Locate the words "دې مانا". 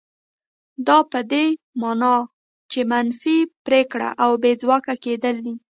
1.31-2.15